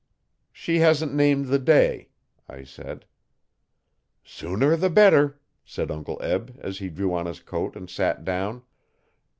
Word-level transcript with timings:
'She 0.51 0.79
hasn't 0.79 1.13
named 1.13 1.45
the 1.45 1.59
day,' 1.59 2.09
I 2.49 2.63
said. 2.63 3.05
'Sooner 4.23 4.75
the 4.75 4.89
better,' 4.89 5.39
said 5.63 5.91
Uncle 5.91 6.17
Eb 6.23 6.57
as 6.59 6.79
he 6.79 6.89
drew 6.89 7.13
on 7.13 7.27
his 7.27 7.39
coat 7.39 7.75
and 7.75 7.87
sat 7.87 8.25
down. 8.25 8.63